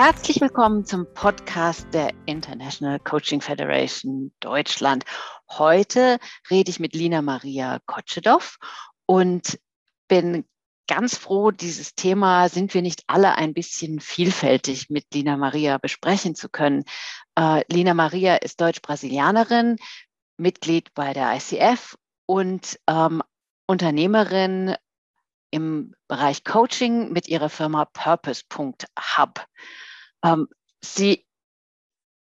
[0.00, 5.04] Herzlich willkommen zum Podcast der International Coaching Federation Deutschland.
[5.50, 8.58] Heute rede ich mit Lina Maria Kotschedow
[9.06, 9.58] und
[10.06, 10.44] bin
[10.86, 16.36] ganz froh, dieses Thema sind wir nicht alle ein bisschen vielfältig mit Lina Maria besprechen
[16.36, 16.84] zu können.
[17.34, 19.78] Äh, Lina Maria ist Deutsch-Brasilianerin,
[20.36, 23.20] Mitglied bei der ICF und ähm,
[23.66, 24.76] Unternehmerin
[25.50, 29.44] im Bereich Coaching mit ihrer Firma Purpose.hub.
[30.24, 30.48] Ähm,
[30.82, 31.26] sie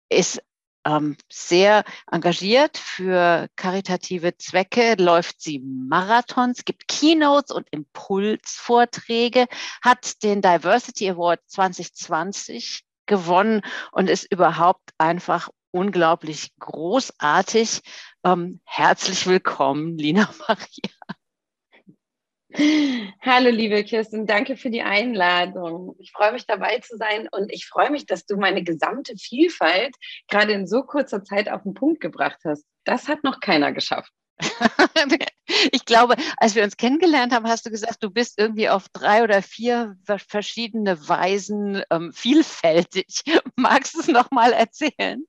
[0.09, 0.41] ist
[0.85, 9.47] ähm, sehr engagiert für karitative Zwecke, läuft sie Marathons, gibt Keynotes und Impulsvorträge,
[9.81, 17.81] hat den Diversity Award 2020 gewonnen und ist überhaupt einfach unglaublich großartig.
[18.23, 20.96] Ähm, herzlich willkommen, Lina Maria.
[22.53, 25.95] Hallo, liebe Kirsten, danke für die Einladung.
[25.99, 29.93] Ich freue mich dabei zu sein und ich freue mich, dass du meine gesamte Vielfalt
[30.29, 32.65] gerade in so kurzer Zeit auf den Punkt gebracht hast.
[32.85, 34.11] Das hat noch keiner geschafft.
[35.71, 39.23] ich glaube, als wir uns kennengelernt haben, hast du gesagt, du bist irgendwie auf drei
[39.23, 43.23] oder vier verschiedene Weisen ähm, vielfältig.
[43.57, 45.25] Magst du es nochmal erzählen?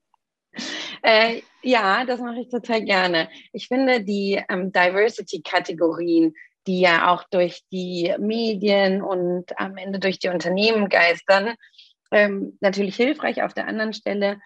[1.01, 3.29] Äh, ja, das mache ich total gerne.
[3.51, 6.33] Ich finde die ähm, Diversity-Kategorien
[6.69, 11.55] die ja auch durch die Medien und am Ende durch die Unternehmen geistern,
[12.11, 14.39] ähm, natürlich hilfreich auf der anderen Stelle.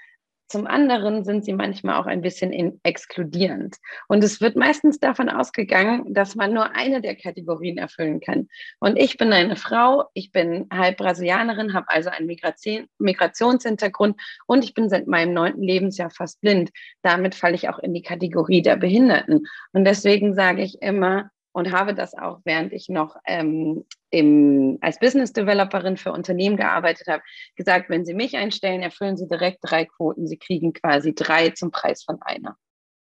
[0.48, 3.76] Zum anderen sind sie manchmal auch ein bisschen in, exkludierend.
[4.08, 8.48] Und es wird meistens davon ausgegangen, dass man nur eine der Kategorien erfüllen kann.
[8.80, 14.64] Und ich bin eine Frau, ich bin halb Brasilianerin, habe also einen Migration, Migrationshintergrund und
[14.64, 16.70] ich bin seit meinem neunten Lebensjahr fast blind.
[17.02, 19.46] Damit falle ich auch in die Kategorie der Behinderten.
[19.74, 25.00] Und deswegen sage ich immer, und habe das auch, während ich noch ähm, im, als
[25.00, 27.24] Business Developerin für Unternehmen gearbeitet habe,
[27.56, 30.28] gesagt, wenn Sie mich einstellen, erfüllen Sie direkt drei Quoten.
[30.28, 32.58] Sie kriegen quasi drei zum Preis von einer.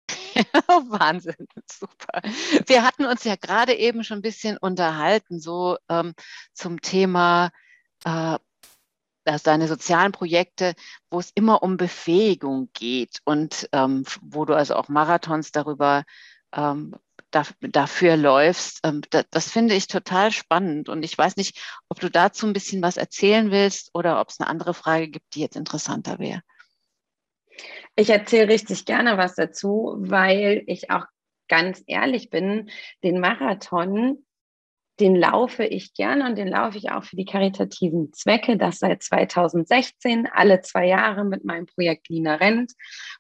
[0.89, 2.21] Wahnsinn, super.
[2.67, 6.15] Wir hatten uns ja gerade eben schon ein bisschen unterhalten, so ähm,
[6.53, 7.51] zum Thema
[8.05, 8.39] äh,
[9.25, 10.75] dass deine sozialen Projekte,
[11.11, 16.05] wo es immer um Befähigung geht und ähm, wo du also auch Marathons darüber
[16.53, 16.97] ähm,
[17.31, 18.81] dafür läufst.
[18.85, 20.89] Ähm, das finde ich total spannend.
[20.89, 24.41] Und ich weiß nicht, ob du dazu ein bisschen was erzählen willst oder ob es
[24.41, 26.43] eine andere Frage gibt, die jetzt interessanter wäre.
[27.97, 31.05] Ich erzähle richtig gerne was dazu, weil ich auch
[31.49, 32.71] ganz ehrlich bin,
[33.03, 34.25] den Marathon,
[35.01, 38.57] den laufe ich gerne und den laufe ich auch für die karitativen Zwecke.
[38.57, 42.73] Das seit 2016, alle zwei Jahre mit meinem Projekt Lina Rent,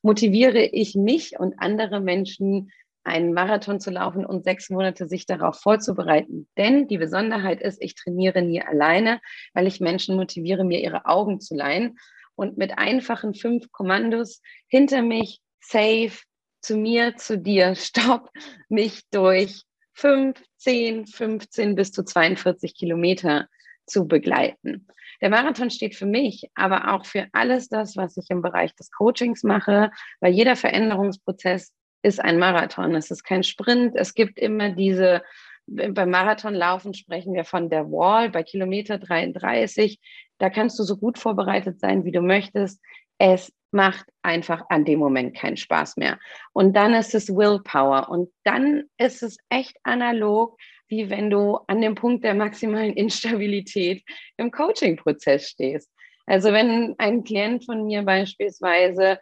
[0.03, 2.71] motiviere ich mich und andere Menschen
[3.05, 6.49] einen Marathon zu laufen und sechs Monate sich darauf vorzubereiten.
[6.57, 9.21] Denn die Besonderheit ist, ich trainiere nie alleine,
[9.55, 11.99] weil ich Menschen motiviere, mir ihre Augen zu leihen
[12.35, 16.19] und mit einfachen fünf Kommandos hinter mich, safe,
[16.61, 18.31] zu mir, zu dir, stopp,
[18.69, 23.49] mich durch fünf, zehn, 15 bis zu 42 Kilometer
[23.87, 24.87] zu begleiten.
[25.21, 28.91] Der Marathon steht für mich, aber auch für alles das, was ich im Bereich des
[28.91, 29.91] Coachings mache,
[30.21, 31.73] weil jeder Veränderungsprozess
[32.03, 32.95] ist ein Marathon.
[32.95, 33.95] Es ist kein Sprint.
[33.97, 35.23] Es gibt immer diese,
[35.67, 40.01] beim Marathonlaufen sprechen wir von der Wall bei Kilometer 33.
[40.39, 42.81] Da kannst du so gut vorbereitet sein, wie du möchtest.
[43.19, 46.19] Es macht einfach an dem Moment keinen Spaß mehr.
[46.53, 48.09] Und dann ist es Willpower.
[48.09, 54.03] Und dann ist es echt analog, wie wenn du an dem Punkt der maximalen Instabilität
[54.37, 55.91] im Coaching-Prozess stehst.
[56.27, 59.19] Also wenn ein Klient von mir beispielsweise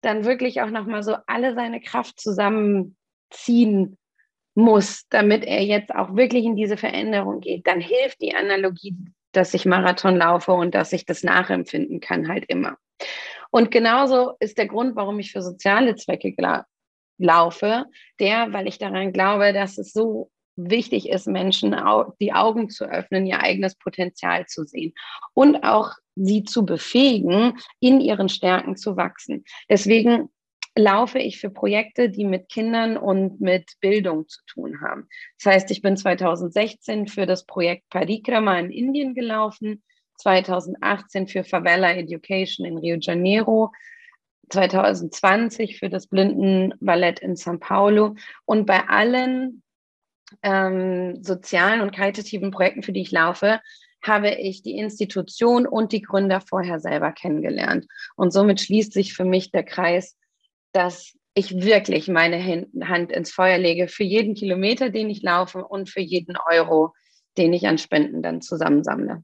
[0.00, 3.98] dann wirklich auch nochmal so alle seine Kraft zusammenziehen
[4.54, 8.96] muss, damit er jetzt auch wirklich in diese Veränderung geht, dann hilft die Analogie,
[9.32, 12.76] dass ich Marathon laufe und dass ich das nachempfinden kann, halt immer.
[13.50, 16.34] Und genauso ist der Grund, warum ich für soziale Zwecke
[17.18, 17.84] laufe,
[18.18, 21.76] der, weil ich daran glaube, dass es so wichtig ist, Menschen
[22.20, 24.92] die Augen zu öffnen, ihr eigenes Potenzial zu sehen
[25.34, 25.92] und auch
[26.24, 29.44] sie zu befähigen, in ihren Stärken zu wachsen.
[29.68, 30.28] Deswegen
[30.76, 35.08] laufe ich für Projekte, die mit Kindern und mit Bildung zu tun haben.
[35.38, 39.82] Das heißt, ich bin 2016 für das Projekt Parikrama in Indien gelaufen,
[40.18, 43.72] 2018 für Favela Education in Rio Janeiro,
[44.50, 48.14] 2020 für das Blindenballett in São Paulo.
[48.44, 49.62] Und bei allen
[50.42, 53.60] ähm, sozialen und karitativen Projekten, für die ich laufe,
[54.02, 57.86] habe ich die Institution und die Gründer vorher selber kennengelernt.
[58.16, 60.16] Und somit schließt sich für mich der Kreis,
[60.72, 65.88] dass ich wirklich meine Hand ins Feuer lege für jeden Kilometer, den ich laufe und
[65.88, 66.94] für jeden Euro,
[67.36, 69.22] den ich an Spenden dann zusammensammle.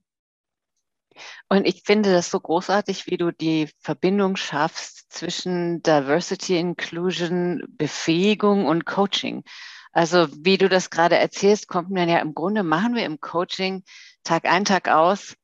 [1.48, 8.66] Und ich finde das so großartig, wie du die Verbindung schaffst zwischen Diversity, Inclusion, Befähigung
[8.66, 9.44] und Coaching.
[9.92, 13.84] Also wie du das gerade erzählst, kommt mir ja im Grunde, machen wir im Coaching
[14.24, 15.36] Tag ein, Tag aus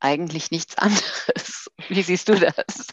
[0.00, 1.70] eigentlich nichts anderes.
[1.88, 2.88] Wie siehst du das?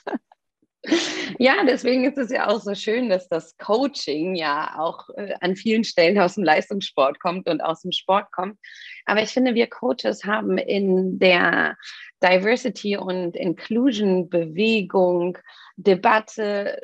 [1.38, 5.56] Ja, deswegen ist es ja auch so schön, dass das Coaching ja auch äh, an
[5.56, 8.58] vielen Stellen aus dem Leistungssport kommt und aus dem Sport kommt.
[9.06, 11.78] Aber ich finde, wir Coaches haben in der
[12.24, 15.38] Diversity und Inclusion Bewegung,
[15.76, 16.80] Debatte,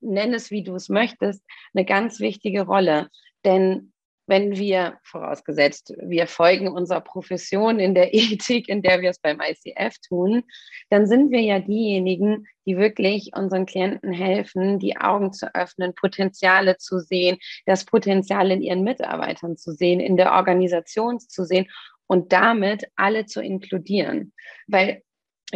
[0.00, 3.10] nenn es wie du es möchtest, eine ganz wichtige Rolle.
[3.44, 3.92] Denn
[4.30, 9.40] wenn wir, vorausgesetzt, wir folgen unserer Profession in der Ethik, in der wir es beim
[9.40, 10.44] ICF tun,
[10.88, 16.76] dann sind wir ja diejenigen, die wirklich unseren Klienten helfen, die Augen zu öffnen, Potenziale
[16.76, 21.66] zu sehen, das Potenzial in ihren Mitarbeitern zu sehen, in der Organisation zu sehen
[22.06, 24.32] und damit alle zu inkludieren.
[24.68, 25.02] Weil,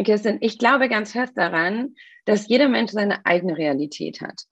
[0.03, 1.95] Kirsten, ich glaube ganz fest daran,
[2.25, 4.43] dass jeder Mensch seine eigene Realität hat.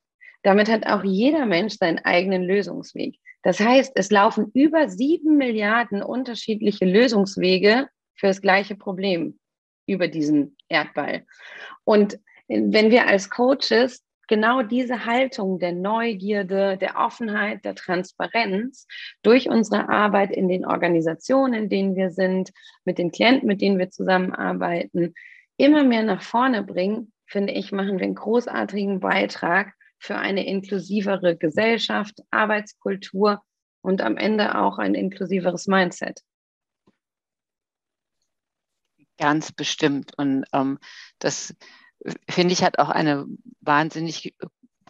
[0.43, 3.19] Damit hat auch jeder Mensch seinen eigenen Lösungsweg.
[3.43, 9.37] Das heißt, es laufen über sieben Milliarden unterschiedliche Lösungswege für das gleiche Problem
[9.85, 11.25] über diesen Erdball.
[11.83, 18.87] Und wenn wir als Coaches genau diese Haltung der Neugierde, der Offenheit, der Transparenz
[19.21, 22.51] durch unsere Arbeit in den Organisationen, in denen wir sind,
[22.85, 25.13] mit den Klienten, mit denen wir zusammenarbeiten,
[25.57, 31.37] immer mehr nach vorne bringen, finde ich, machen wir einen großartigen Beitrag für eine inklusivere
[31.37, 33.41] Gesellschaft, Arbeitskultur
[33.81, 36.21] und am Ende auch ein inklusiveres Mindset.
[39.17, 40.11] Ganz bestimmt.
[40.17, 40.77] Und ähm,
[41.19, 41.55] das
[42.29, 43.25] finde ich hat auch eine
[43.61, 44.35] wahnsinnig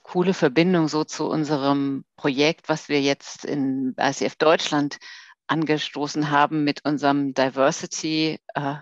[0.02, 4.98] coole Verbindung so zu unserem Projekt, was wir jetzt in ICF Deutschland
[5.46, 8.76] angestoßen haben mit unserem Diversity, äh,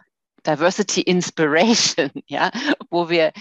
[0.48, 2.52] Diversity Inspiration, ja,
[2.90, 3.34] wo wir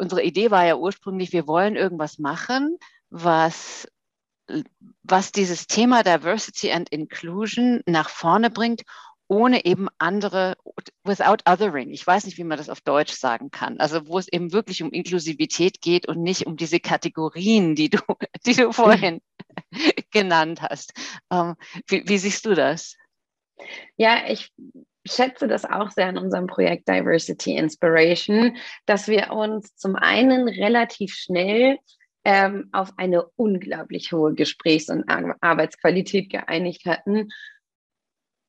[0.00, 2.78] unsere Idee war ja ursprünglich, wir wollen irgendwas machen,
[3.10, 3.86] was,
[5.02, 8.82] was dieses Thema Diversity and Inclusion nach vorne bringt,
[9.28, 10.56] ohne eben andere,
[11.04, 11.90] without othering.
[11.90, 13.78] Ich weiß nicht, wie man das auf Deutsch sagen kann.
[13.78, 17.98] Also wo es eben wirklich um Inklusivität geht und nicht um diese Kategorien, die du,
[18.46, 19.20] die du vorhin
[20.10, 20.92] genannt hast.
[21.30, 21.54] Ähm,
[21.86, 22.96] wie, wie siehst du das?
[23.96, 24.50] Ja, ich
[25.14, 31.14] schätze das auch sehr in unserem Projekt Diversity Inspiration, dass wir uns zum einen relativ
[31.14, 31.78] schnell
[32.24, 35.04] ähm, auf eine unglaublich hohe Gesprächs- und
[35.40, 37.28] Arbeitsqualität geeinigt hatten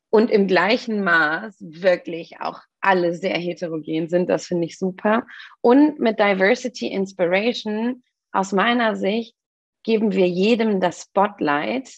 [0.09, 4.29] und im gleichen Maß wirklich auch alle sehr heterogen sind.
[4.29, 5.25] Das finde ich super.
[5.61, 9.35] Und mit Diversity Inspiration aus meiner Sicht
[9.83, 11.89] geben wir jedem das Spotlight,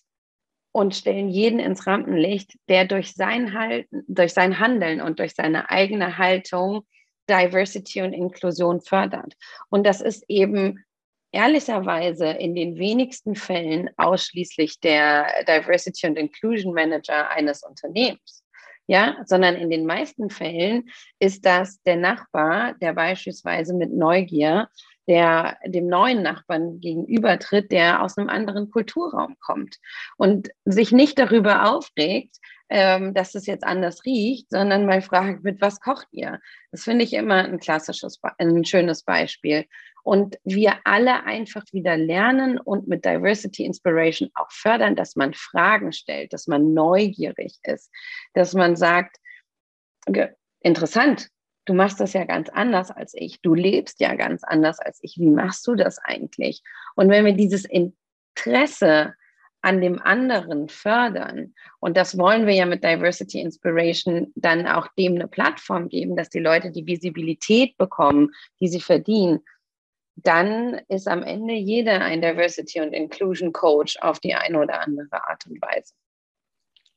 [0.74, 5.70] und stellen jeden ins Rampenlicht, der durch sein, Halten, durch sein Handeln und durch seine
[5.70, 6.86] eigene Haltung
[7.30, 9.36] Diversity und Inklusion fördert.
[9.70, 10.84] Und das ist eben
[11.32, 18.44] ehrlicherweise in den wenigsten Fällen ausschließlich der Diversity und Inclusion Manager eines Unternehmens.
[18.86, 24.68] Ja, sondern in den meisten Fällen ist das der Nachbar, der beispielsweise mit Neugier
[25.08, 29.78] der dem neuen Nachbarn gegenübertritt, der aus einem anderen Kulturraum kommt
[30.18, 32.38] und sich nicht darüber aufregt,
[32.70, 36.40] ähm, dass es jetzt anders riecht, sondern mal fragt, mit was kocht ihr?
[36.72, 39.66] Das finde ich immer ein klassisches, ein schönes Beispiel.
[40.04, 45.94] Und wir alle einfach wieder lernen und mit Diversity Inspiration auch fördern, dass man Fragen
[45.94, 47.92] stellt, dass man neugierig ist,
[48.34, 49.18] dass man sagt,
[50.62, 51.30] interessant,
[51.66, 55.18] du machst das ja ganz anders als ich, du lebst ja ganz anders als ich,
[55.18, 56.62] wie machst du das eigentlich?
[56.96, 59.14] Und wenn wir dieses Interesse
[59.62, 65.16] an dem anderen fördern, und das wollen wir ja mit Diversity Inspiration dann auch dem
[65.16, 69.40] eine Plattform geben, dass die Leute die Visibilität bekommen, die sie verdienen,
[70.16, 75.28] dann ist am Ende jeder ein Diversity und Inclusion Coach auf die eine oder andere
[75.28, 75.94] Art und Weise.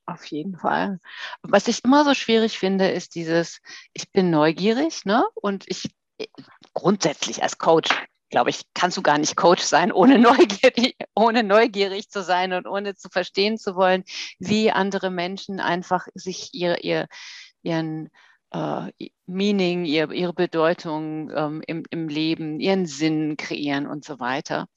[0.06, 1.00] Auf jeden Fall.
[1.42, 3.60] Was ich immer so schwierig finde, ist dieses,
[3.92, 5.25] ich bin neugierig, ne?
[5.34, 5.90] Und ich
[6.75, 7.90] grundsätzlich als Coach,
[8.30, 12.68] glaube ich, kannst du gar nicht Coach sein, ohne neugierig, ohne neugierig zu sein und
[12.68, 14.04] ohne zu verstehen zu wollen,
[14.38, 17.08] wie andere Menschen einfach sich ihr, ihr,
[17.62, 18.08] ihren
[18.52, 18.92] äh,
[19.26, 24.68] Meaning, ihr, ihre Bedeutung ähm, im, im Leben, ihren Sinn kreieren und so weiter.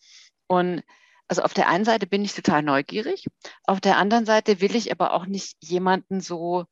[0.48, 0.82] Und
[1.30, 3.26] also auf der einen Seite bin ich total neugierig,
[3.64, 6.66] auf der anderen Seite will ich aber auch nicht jemanden so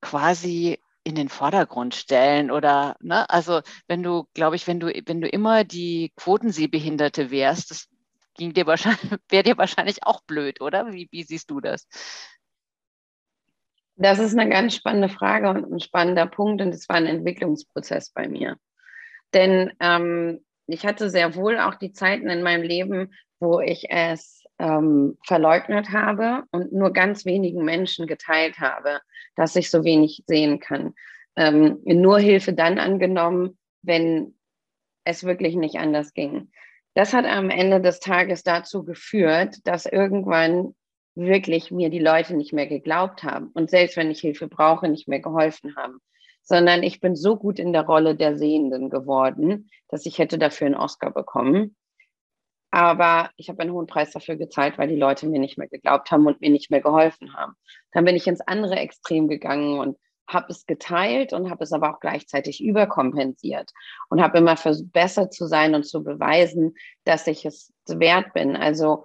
[0.00, 5.20] quasi in den Vordergrund stellen oder, ne, also wenn du, glaube ich, wenn du, wenn
[5.20, 7.88] du immer die Quotensehbehinderte wärst, das
[8.36, 10.92] ging dir wahrscheinlich, wäre dir wahrscheinlich auch blöd, oder?
[10.92, 11.86] Wie, wie siehst du das?
[13.96, 18.10] Das ist eine ganz spannende Frage und ein spannender Punkt und es war ein Entwicklungsprozess
[18.10, 18.56] bei mir.
[19.34, 23.12] Denn ähm, ich hatte sehr wohl auch die Zeiten in meinem Leben,
[23.44, 29.00] wo ich es ähm, verleugnet habe und nur ganz wenigen Menschen geteilt habe,
[29.36, 30.94] dass ich so wenig sehen kann.
[31.36, 34.34] Ähm, nur Hilfe dann angenommen, wenn
[35.04, 36.50] es wirklich nicht anders ging.
[36.94, 40.74] Das hat am Ende des Tages dazu geführt, dass irgendwann
[41.16, 45.06] wirklich mir die Leute nicht mehr geglaubt haben und selbst wenn ich Hilfe brauche, nicht
[45.08, 46.00] mehr geholfen haben
[46.44, 50.66] sondern ich bin so gut in der Rolle der Sehenden geworden, dass ich hätte dafür
[50.66, 51.74] einen Oscar bekommen.
[52.74, 56.10] Aber ich habe einen hohen Preis dafür gezahlt, weil die Leute mir nicht mehr geglaubt
[56.10, 57.54] haben und mir nicht mehr geholfen haben.
[57.92, 59.96] Dann bin ich ins andere Extrem gegangen und
[60.28, 63.70] habe es geteilt und habe es aber auch gleichzeitig überkompensiert
[64.08, 68.56] und habe immer versucht, besser zu sein und zu beweisen, dass ich es wert bin.
[68.56, 69.04] Also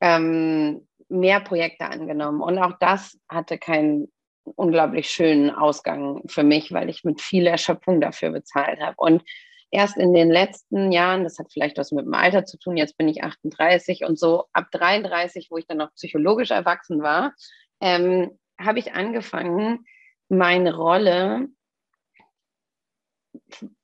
[0.00, 2.40] ähm, mehr Projekte angenommen.
[2.40, 4.10] Und auch das hatte keinen
[4.56, 8.96] unglaublich schönen Ausgang für mich, weil ich mit viel Erschöpfung dafür bezahlt habe.
[8.96, 9.22] Und
[9.70, 12.96] erst in den letzten Jahren, das hat vielleicht was mit dem Alter zu tun, jetzt
[12.96, 17.34] bin ich 38 und so ab 33, wo ich dann noch psychologisch erwachsen war,
[17.80, 19.86] ähm, habe ich angefangen,
[20.28, 21.48] meine Rolle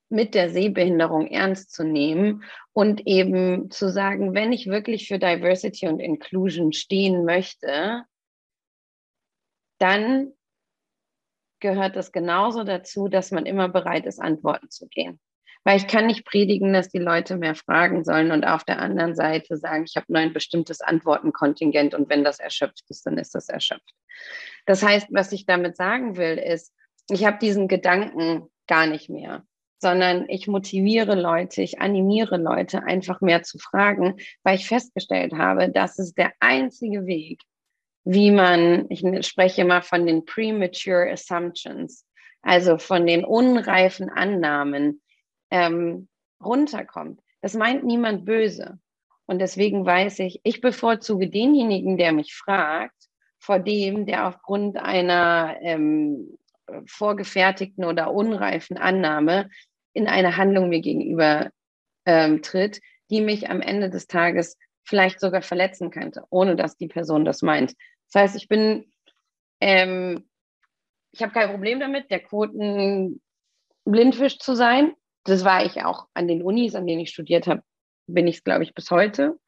[0.08, 5.88] mit der Sehbehinderung ernst zu nehmen und eben zu sagen, wenn ich wirklich für Diversity
[5.88, 8.04] und Inclusion stehen möchte,
[9.78, 10.32] dann
[11.60, 15.18] gehört es genauso dazu, dass man immer bereit ist, Antworten zu geben.
[15.66, 19.16] Weil ich kann nicht predigen, dass die Leute mehr fragen sollen und auf der anderen
[19.16, 23.34] Seite sagen, ich habe nur ein bestimmtes Antwortenkontingent und wenn das erschöpft ist, dann ist
[23.34, 23.92] das erschöpft.
[24.64, 26.72] Das heißt, was ich damit sagen will, ist,
[27.10, 29.42] ich habe diesen Gedanken gar nicht mehr,
[29.78, 35.68] sondern ich motiviere Leute, ich animiere Leute, einfach mehr zu fragen, weil ich festgestellt habe,
[35.68, 37.40] das ist der einzige Weg,
[38.04, 42.06] wie man, ich spreche immer von den premature assumptions,
[42.40, 45.02] also von den unreifen Annahmen
[45.50, 46.08] ähm,
[46.42, 47.20] runterkommt.
[47.40, 48.78] Das meint niemand böse.
[49.26, 52.94] Und deswegen weiß ich, ich bevorzuge denjenigen, der mich fragt,
[53.38, 56.38] vor dem, der aufgrund einer ähm,
[56.86, 59.48] vorgefertigten oder unreifen Annahme
[59.92, 61.50] in eine Handlung mir gegenüber
[62.06, 66.88] ähm, tritt, die mich am Ende des Tages vielleicht sogar verletzen könnte, ohne dass die
[66.88, 67.74] Person das meint.
[68.12, 68.92] Das heißt, ich bin,
[69.60, 70.28] ähm,
[71.12, 73.20] ich habe kein Problem damit, der Quoten
[73.84, 74.94] Blindfisch zu sein.
[75.26, 77.62] Das war ich auch an den Unis, an denen ich studiert habe,
[78.06, 79.38] bin ich es, glaube ich, bis heute.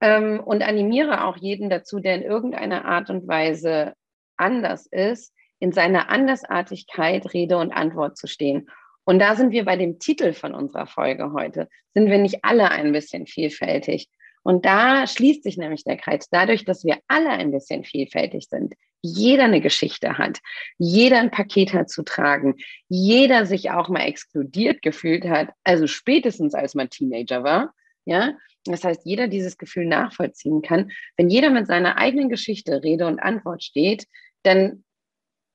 [0.00, 3.94] Ähm, und animiere auch jeden dazu, der in irgendeiner Art und Weise
[4.36, 8.68] anders ist, in seiner Andersartigkeit Rede und Antwort zu stehen.
[9.04, 11.68] Und da sind wir bei dem Titel von unserer Folge heute.
[11.94, 14.08] Sind wir nicht alle ein bisschen vielfältig?
[14.42, 16.28] Und da schließt sich nämlich der Kreis.
[16.30, 20.38] Dadurch, dass wir alle ein bisschen vielfältig sind, jeder eine Geschichte hat,
[20.78, 22.56] jeder ein Paket hat zu tragen,
[22.88, 28.36] jeder sich auch mal exkludiert gefühlt hat, also spätestens als man Teenager war, ja.
[28.64, 30.92] Das heißt, jeder dieses Gefühl nachvollziehen kann.
[31.16, 34.06] Wenn jeder mit seiner eigenen Geschichte Rede und Antwort steht,
[34.44, 34.84] dann,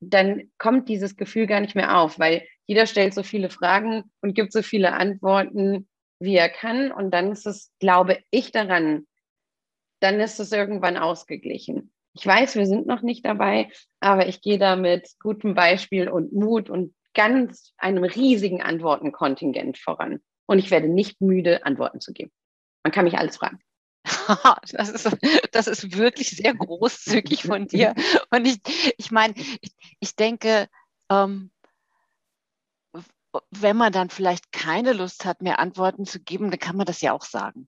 [0.01, 4.33] dann kommt dieses Gefühl gar nicht mehr auf, weil jeder stellt so viele Fragen und
[4.33, 5.87] gibt so viele Antworten,
[6.19, 6.91] wie er kann.
[6.91, 9.07] Und dann ist es, glaube ich, daran,
[9.99, 11.91] dann ist es irgendwann ausgeglichen.
[12.13, 13.69] Ich weiß, wir sind noch nicht dabei,
[13.99, 20.19] aber ich gehe da mit gutem Beispiel und Mut und ganz einem riesigen Antwortenkontingent voran.
[20.47, 22.31] Und ich werde nicht müde, Antworten zu geben.
[22.83, 23.59] Man kann mich alles fragen.
[24.71, 25.17] Das ist,
[25.51, 27.93] das ist wirklich sehr großzügig von dir.
[28.31, 28.59] Und ich,
[28.97, 30.67] ich meine, ich, ich denke,
[31.09, 31.51] ähm,
[33.51, 37.01] wenn man dann vielleicht keine Lust hat, mehr Antworten zu geben, dann kann man das
[37.01, 37.67] ja auch sagen.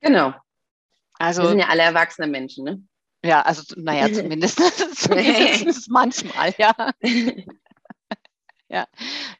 [0.00, 0.34] Genau.
[1.18, 2.82] Also, Wir sind ja alle erwachsene Menschen, ne?
[3.24, 4.58] Ja, also naja, zumindest,
[4.96, 6.74] zumindest manchmal, ja.
[8.68, 8.86] ja,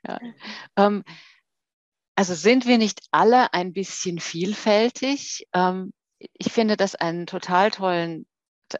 [0.06, 0.18] ja.
[0.76, 1.04] Ähm,
[2.16, 5.46] also sind wir nicht alle ein bisschen vielfältig?
[5.52, 8.26] Ähm, ich finde das einen total tollen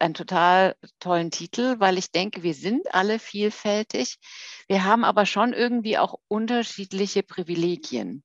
[0.00, 4.18] einen total tollen Titel, weil ich denke, wir sind alle vielfältig.
[4.66, 8.22] Wir haben aber schon irgendwie auch unterschiedliche Privilegien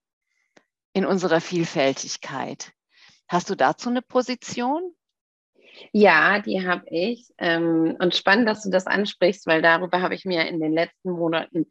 [0.94, 2.72] in unserer Vielfältigkeit.
[3.28, 4.94] Hast du dazu eine Position?
[5.92, 7.32] Ja, die habe ich.
[7.38, 11.12] Ähm, und spannend, dass du das ansprichst, weil darüber habe ich mir in den letzten
[11.12, 11.68] Monaten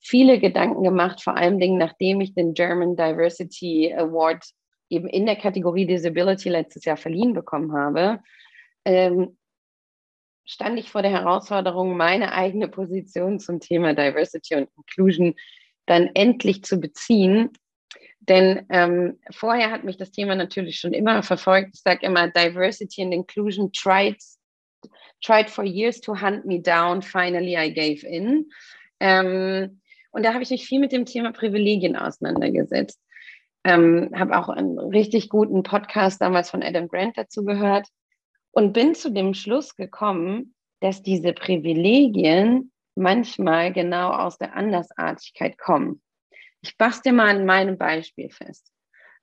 [0.00, 4.44] viele Gedanken gemacht, vor allem Dingen, nachdem ich den German Diversity Award
[4.88, 8.20] eben in der Kategorie Disability letztes Jahr verliehen bekommen habe
[8.86, 9.36] ähm,
[10.44, 15.34] stand ich vor der Herausforderung, meine eigene Position zum Thema Diversity und Inclusion
[15.86, 17.50] dann endlich zu beziehen.
[18.20, 21.70] Denn ähm, vorher hat mich das Thema natürlich schon immer verfolgt.
[21.74, 24.16] Ich sage immer, Diversity and Inclusion tried,
[25.20, 28.48] tried for years to hunt me down, finally I gave in.
[29.00, 29.80] Ähm,
[30.12, 33.00] und da habe ich mich viel mit dem Thema Privilegien auseinandergesetzt.
[33.64, 37.88] Ähm, habe auch einen richtig guten Podcast damals von Adam Grant dazu gehört
[38.56, 46.00] und bin zu dem Schluss gekommen, dass diese Privilegien manchmal genau aus der Andersartigkeit kommen.
[46.62, 48.72] Ich mach's dir mal an meinem Beispiel fest.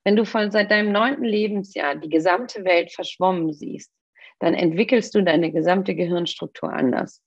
[0.04, 3.92] Wenn du von seit deinem neunten Lebensjahr die gesamte Welt verschwommen siehst,
[4.38, 7.24] dann entwickelst du deine gesamte Gehirnstruktur anders.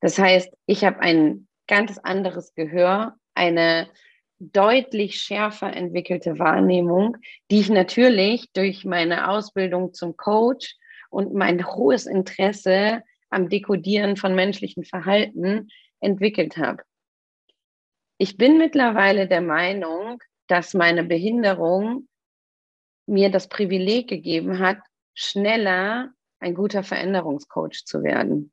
[0.00, 3.88] Das heißt, ich habe ein ganz anderes Gehör, eine
[4.38, 7.16] deutlich schärfer entwickelte Wahrnehmung,
[7.50, 10.76] die ich natürlich durch meine Ausbildung zum Coach
[11.10, 15.68] und mein hohes Interesse am Dekodieren von menschlichen Verhalten
[16.00, 16.82] entwickelt habe.
[18.18, 22.08] Ich bin mittlerweile der Meinung, dass meine Behinderung
[23.06, 24.78] mir das Privileg gegeben hat,
[25.14, 28.52] schneller ein guter Veränderungscoach zu werden.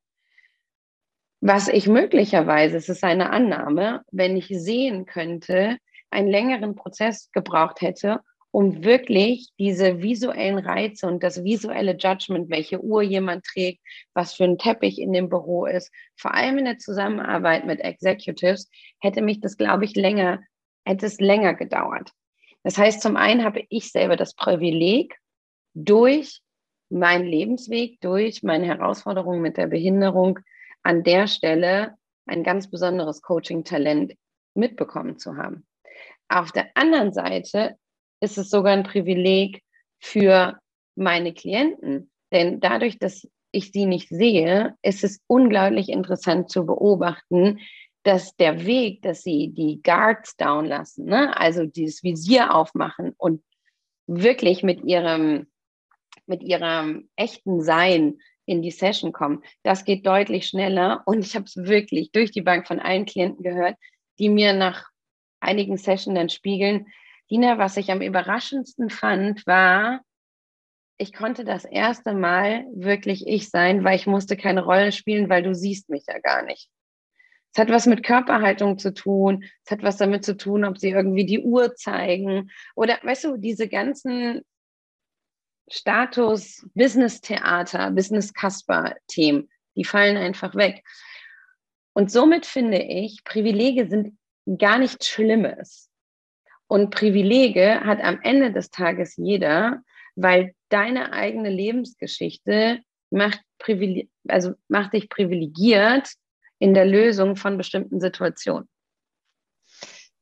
[1.39, 5.77] Was ich möglicherweise, es ist eine Annahme, wenn ich sehen könnte,
[6.09, 8.21] einen längeren Prozess gebraucht hätte,
[8.57, 13.83] um wirklich diese visuellen Reize und das visuelle Judgment, welche Uhr jemand trägt,
[14.15, 18.67] was für ein Teppich in dem Büro ist, vor allem in der Zusammenarbeit mit Executives,
[18.99, 20.41] hätte mich das, glaube ich, länger,
[20.85, 22.09] hätte es länger gedauert.
[22.63, 25.15] Das heißt, zum einen habe ich selber das Privileg,
[25.75, 26.41] durch
[26.89, 30.39] meinen Lebensweg, durch meine Herausforderungen mit der Behinderung
[30.81, 31.93] an der Stelle
[32.25, 34.15] ein ganz besonderes Coaching-Talent
[34.55, 35.67] mitbekommen zu haben.
[36.27, 37.77] Auf der anderen Seite
[38.19, 39.61] ist es sogar ein Privileg
[39.99, 40.59] für
[40.95, 47.59] meine Klienten, denn dadurch, dass ich sie nicht sehe, ist es unglaublich interessant zu beobachten,
[48.03, 51.35] dass der Weg, dass sie die Guards down lassen, ne?
[51.37, 53.43] also dieses Visier aufmachen und
[54.07, 55.47] wirklich mit ihrem,
[56.25, 61.03] mit ihrem echten Sein in die Session kommen, das geht deutlich schneller.
[61.05, 63.75] Und ich habe es wirklich durch die Bank von allen Klienten gehört,
[64.19, 64.85] die mir nach
[65.41, 66.87] einigen Sessions dann spiegeln,
[67.29, 70.01] Dina, was ich am überraschendsten fand, war,
[70.97, 75.43] ich konnte das erste Mal wirklich ich sein, weil ich musste keine Rolle spielen, weil
[75.43, 76.69] du siehst mich ja gar nicht.
[77.53, 79.43] Es hat was mit Körperhaltung zu tun.
[79.65, 83.37] Es hat was damit zu tun, ob sie irgendwie die Uhr zeigen oder, weißt du,
[83.37, 84.41] diese ganzen
[85.69, 90.83] Status, Business-Theater, Business-Kasper-Themen, die fallen einfach weg.
[91.93, 94.17] Und somit finde ich, Privilege sind
[94.57, 95.89] gar nichts Schlimmes.
[96.67, 99.81] Und Privilege hat am Ende des Tages jeder,
[100.15, 103.41] weil deine eigene Lebensgeschichte macht,
[104.27, 106.11] also macht dich privilegiert
[106.59, 108.67] in der Lösung von bestimmten Situationen.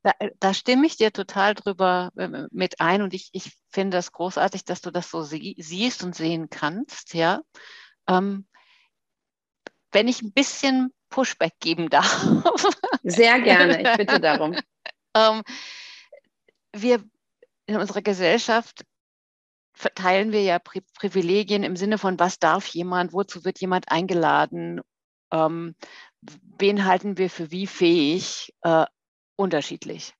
[0.02, 4.12] Da, da, stimme ich dir total drüber äh, mit ein und ich, ich finde das
[4.12, 7.12] großartig, dass du das so sie, siehst und sehen kannst.
[7.12, 7.40] Ja?
[8.06, 8.46] Ähm,
[9.90, 12.24] wenn ich ein bisschen Pushback geben darf.
[13.02, 14.56] Sehr gerne, ich bitte darum.
[15.16, 15.42] ähm,
[16.82, 17.04] wir
[17.66, 18.84] in unserer Gesellschaft
[19.72, 24.80] verteilen wir ja Pri Privilegien im Sinne von, was darf jemand, wozu wird jemand eingeladen,
[25.30, 25.74] ähm,
[26.58, 28.86] wen halten wir für wie fähig, äh,
[29.36, 30.14] unterschiedlich.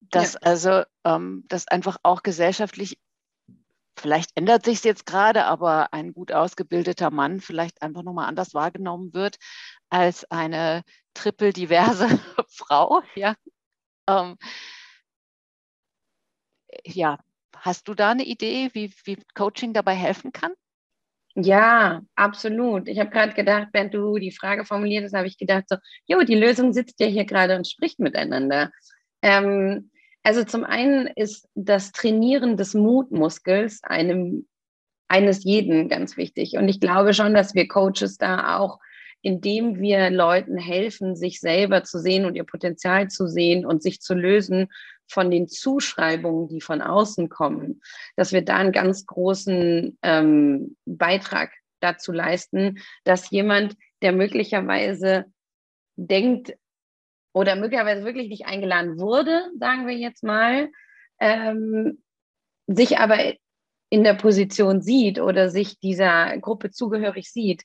[0.00, 0.40] Dass ja.
[0.42, 2.98] also ähm, das einfach auch gesellschaftlich,
[3.98, 8.54] vielleicht ändert sich es jetzt gerade, aber ein gut ausgebildeter Mann vielleicht einfach nochmal anders
[8.54, 9.36] wahrgenommen wird
[9.88, 10.82] als eine
[11.14, 12.06] triple diverse
[12.48, 13.02] Frau.
[13.16, 13.34] Ja.
[14.06, 14.36] Ähm,
[16.86, 17.18] ja,
[17.56, 20.52] hast du da eine Idee, wie, wie Coaching dabei helfen kann?
[21.34, 22.88] Ja, absolut.
[22.88, 26.22] Ich habe gerade gedacht, während du die Frage formuliert hast, habe ich gedacht, so, jo,
[26.22, 28.70] die Lösung sitzt ja hier gerade und spricht miteinander.
[29.20, 29.90] Ähm,
[30.22, 34.48] also zum einen ist das Trainieren des Mutmuskels einem,
[35.08, 36.56] eines jeden ganz wichtig.
[36.56, 38.80] Und ich glaube schon, dass wir Coaches da auch,
[39.20, 44.00] indem wir Leuten helfen, sich selber zu sehen und ihr Potenzial zu sehen und sich
[44.00, 44.68] zu lösen
[45.08, 47.80] von den Zuschreibungen, die von außen kommen,
[48.16, 55.26] dass wir da einen ganz großen ähm, Beitrag dazu leisten, dass jemand, der möglicherweise
[55.96, 56.54] denkt
[57.32, 60.70] oder möglicherweise wirklich nicht eingeladen wurde, sagen wir jetzt mal,
[61.20, 62.02] ähm,
[62.66, 63.18] sich aber
[63.88, 67.62] in der Position sieht oder sich dieser Gruppe zugehörig sieht,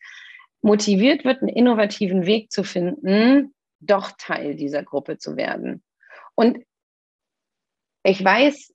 [0.61, 5.83] motiviert wird, einen innovativen Weg zu finden, doch Teil dieser Gruppe zu werden.
[6.35, 6.63] Und
[8.03, 8.73] ich weiß,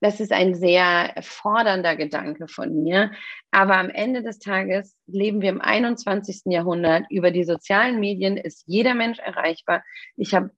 [0.00, 3.12] das ist ein sehr fordernder Gedanke von mir,
[3.50, 6.42] aber am Ende des Tages leben wir im 21.
[6.46, 7.06] Jahrhundert.
[7.10, 9.82] Über die sozialen Medien ist jeder Mensch erreichbar.
[10.16, 10.50] Ich habe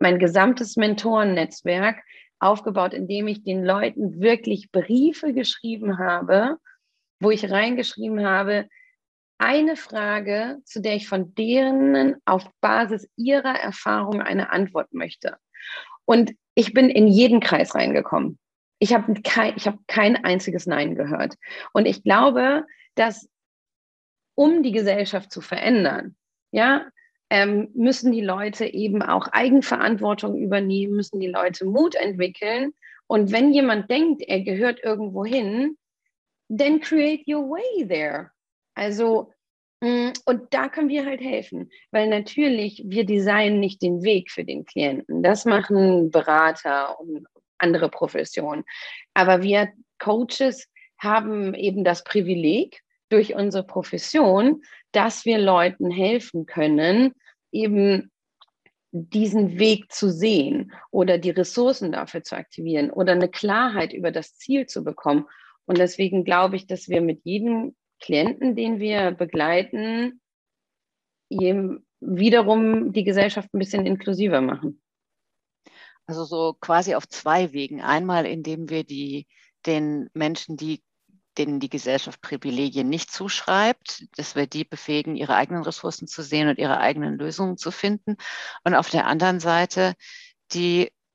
[0.00, 2.02] mein gesamtes Mentorennetzwerk
[2.40, 6.58] aufgebaut, indem ich den Leuten wirklich Briefe geschrieben habe
[7.20, 8.68] wo ich reingeschrieben habe,
[9.38, 15.36] eine Frage, zu der ich von denen auf Basis ihrer Erfahrung eine Antwort möchte.
[16.08, 18.38] Und ich bin in jeden Kreis reingekommen.
[18.78, 21.34] Ich habe kein, hab kein einziges Nein gehört.
[21.74, 23.28] Und ich glaube, dass
[24.34, 26.16] um die Gesellschaft zu verändern,
[26.50, 26.86] ja,
[27.28, 32.72] ähm, müssen die Leute eben auch Eigenverantwortung übernehmen, müssen die Leute Mut entwickeln.
[33.06, 35.76] Und wenn jemand denkt, er gehört irgendwo hin,
[36.48, 38.30] then create your way there.
[38.74, 39.30] Also,
[39.80, 44.64] und da können wir halt helfen, weil natürlich wir designen nicht den Weg für den
[44.64, 45.22] Klienten.
[45.22, 47.26] Das machen Berater und
[47.58, 48.64] andere Professionen.
[49.14, 54.62] Aber wir Coaches haben eben das Privileg durch unsere Profession,
[54.92, 57.14] dass wir Leuten helfen können,
[57.52, 58.10] eben
[58.90, 64.34] diesen Weg zu sehen oder die Ressourcen dafür zu aktivieren oder eine Klarheit über das
[64.36, 65.26] Ziel zu bekommen.
[65.66, 70.20] Und deswegen glaube ich, dass wir mit jedem Klienten, den wir begleiten,
[71.30, 74.80] wiederum die Gesellschaft ein bisschen inklusiver machen.
[76.06, 77.82] Also so quasi auf zwei Wegen.
[77.82, 79.26] Einmal, indem wir die,
[79.66, 80.82] den Menschen, die
[81.38, 86.48] denen die Gesellschaft Privilegien nicht zuschreibt, dass wir die befähigen, ihre eigenen Ressourcen zu sehen
[86.48, 88.16] und ihre eigenen Lösungen zu finden.
[88.64, 89.94] Und auf der anderen Seite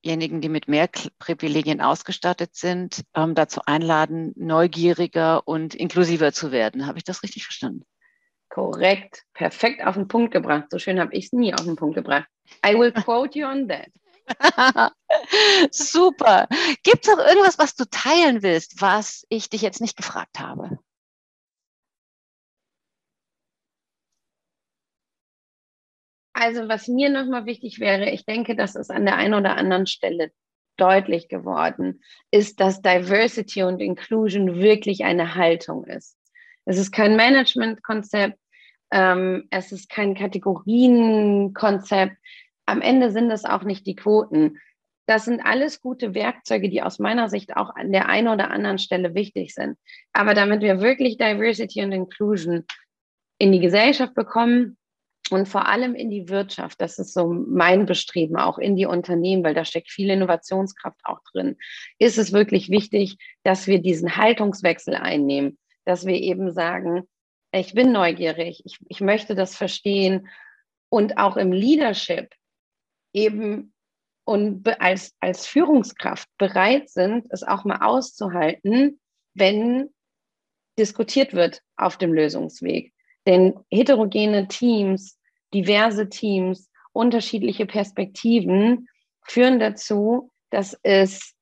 [0.04, 0.90] diejenigen, die mit mehr
[1.20, 6.88] Privilegien ausgestattet sind, ähm, dazu einladen, neugieriger und inklusiver zu werden.
[6.88, 7.86] Habe ich das richtig verstanden?
[8.50, 10.66] Korrekt, perfekt auf den Punkt gebracht.
[10.70, 12.28] So schön habe ich es nie auf den Punkt gebracht.
[12.66, 13.88] I will quote you on that.
[15.72, 16.48] Super.
[16.84, 20.80] Gibt es auch irgendwas, was du teilen willst, was ich dich jetzt nicht gefragt habe?
[26.44, 29.88] Also was mir nochmal wichtig wäre, ich denke, das ist an der einen oder anderen
[29.88, 30.34] Stelle
[30.76, 36.18] deutlich geworden, ist, dass Diversity und Inclusion wirklich eine Haltung ist.
[36.66, 38.38] Es ist kein Management-Konzept,
[38.92, 42.18] ähm, es ist kein Kategorienkonzept,
[42.66, 44.60] am Ende sind es auch nicht die Quoten.
[45.06, 48.80] Das sind alles gute Werkzeuge, die aus meiner Sicht auch an der einen oder anderen
[48.80, 49.78] Stelle wichtig sind.
[50.12, 52.66] Aber damit wir wirklich Diversity und Inclusion
[53.38, 54.78] in die Gesellschaft bekommen
[55.30, 59.44] und vor allem in die Wirtschaft, das ist so mein Bestreben, auch in die Unternehmen,
[59.44, 61.58] weil da steckt viel Innovationskraft auch drin,
[61.98, 67.08] ist es wirklich wichtig, dass wir diesen Haltungswechsel einnehmen, dass wir eben sagen,
[67.52, 70.28] ich bin neugierig, ich, ich möchte das verstehen
[70.90, 72.34] und auch im Leadership
[73.14, 73.74] eben
[74.26, 79.00] und als, als Führungskraft bereit sind, es auch mal auszuhalten,
[79.34, 79.90] wenn
[80.80, 82.94] diskutiert wird auf dem Lösungsweg.
[83.26, 85.20] Denn heterogene Teams,
[85.54, 88.88] diverse Teams, unterschiedliche Perspektiven
[89.24, 91.34] führen dazu, dass es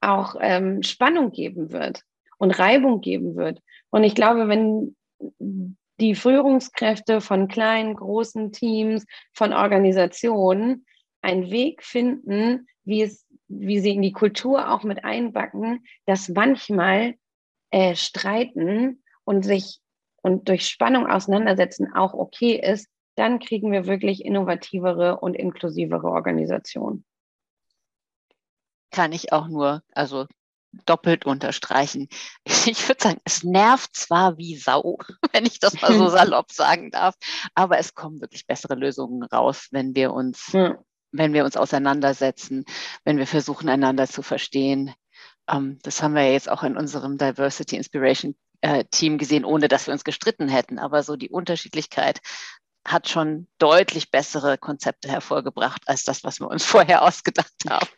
[0.00, 2.02] auch ähm, Spannung geben wird
[2.38, 3.60] und Reibung geben wird.
[3.90, 4.96] Und ich glaube, wenn
[6.00, 10.86] die Führungskräfte von kleinen, großen Teams, von Organisationen
[11.20, 17.14] einen Weg finden, wie es, wie sie in die Kultur auch mit einbacken, dass manchmal
[17.70, 19.80] äh, streiten und sich
[20.22, 27.04] und durch Spannung auseinandersetzen auch okay ist, dann kriegen wir wirklich innovativere und inklusivere Organisationen.
[28.90, 30.26] Kann ich auch nur, also
[30.86, 32.08] doppelt unterstreichen.
[32.44, 34.98] Ich würde sagen, es nervt zwar wie Sau,
[35.32, 37.16] wenn ich das mal so salopp sagen darf,
[37.54, 40.78] aber es kommen wirklich bessere Lösungen raus, wenn wir uns ja
[41.12, 42.64] wenn wir uns auseinandersetzen,
[43.04, 44.94] wenn wir versuchen, einander zu verstehen.
[45.48, 49.86] Ähm, das haben wir jetzt auch in unserem Diversity Inspiration äh, Team gesehen, ohne dass
[49.86, 50.78] wir uns gestritten hätten.
[50.78, 52.20] Aber so die Unterschiedlichkeit
[52.86, 57.88] hat schon deutlich bessere Konzepte hervorgebracht als das, was wir uns vorher ausgedacht haben.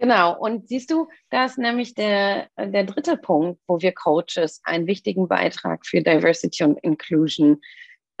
[0.00, 4.86] Genau, und siehst du, da ist nämlich der, der dritte Punkt, wo wir Coaches einen
[4.86, 7.60] wichtigen Beitrag für Diversity und Inclusion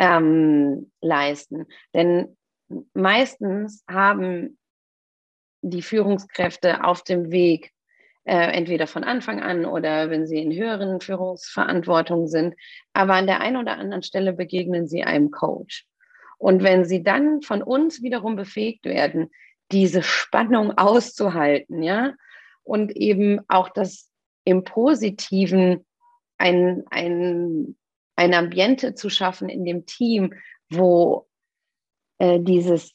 [0.00, 1.66] ähm, leisten.
[1.94, 2.36] Denn
[2.94, 4.58] meistens haben
[5.62, 7.72] die Führungskräfte auf dem Weg,
[8.28, 12.54] äh, entweder von Anfang an oder wenn sie in höheren Führungsverantwortungen sind,
[12.92, 15.86] aber an der einen oder anderen Stelle begegnen sie einem Coach.
[16.36, 19.30] Und wenn sie dann von uns wiederum befähigt werden,
[19.72, 22.12] diese Spannung auszuhalten, ja,
[22.64, 24.10] und eben auch das
[24.44, 25.86] im Positiven
[26.36, 27.76] ein, ein,
[28.14, 30.34] ein Ambiente zu schaffen in dem Team,
[30.68, 31.26] wo
[32.18, 32.92] äh, dieses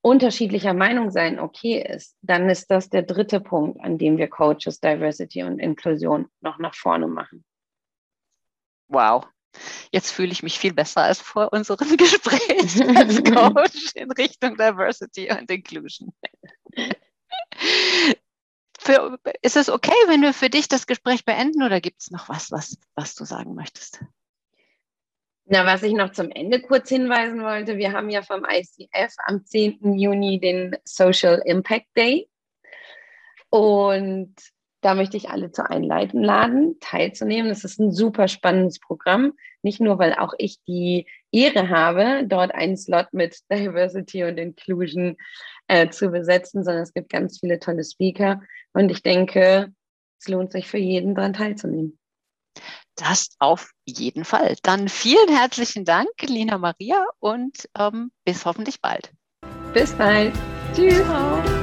[0.00, 4.80] unterschiedlicher Meinung sein okay ist, dann ist das der dritte Punkt, an dem wir Coaches
[4.80, 7.44] Diversity und Inklusion noch nach vorne machen.
[8.88, 9.26] Wow.
[9.90, 15.30] Jetzt fühle ich mich viel besser als vor unserem Gespräch als Coach in Richtung Diversity
[15.30, 16.12] und Inclusion.
[18.78, 22.28] für, ist es okay, wenn wir für dich das Gespräch beenden oder gibt es noch
[22.28, 24.00] was, was, was du sagen möchtest?
[25.50, 29.46] Na, was ich noch zum Ende kurz hinweisen wollte, wir haben ja vom ICF am
[29.46, 29.94] 10.
[29.94, 32.28] Juni den Social Impact Day.
[33.48, 34.34] Und
[34.82, 37.48] da möchte ich alle zu einleiten laden, teilzunehmen.
[37.48, 39.32] Das ist ein super spannendes Programm.
[39.62, 45.16] Nicht nur, weil auch ich die Ehre habe, dort einen Slot mit Diversity und Inclusion
[45.66, 48.42] äh, zu besetzen, sondern es gibt ganz viele tolle Speaker.
[48.74, 49.72] Und ich denke,
[50.20, 51.98] es lohnt sich für jeden daran teilzunehmen.
[52.98, 54.56] Das auf jeden Fall.
[54.62, 59.12] Dann vielen herzlichen Dank, Lina Maria, und ähm, bis hoffentlich bald.
[59.72, 60.34] Bis bald.
[60.74, 61.04] Tschüss.
[61.04, 61.57] Ciao.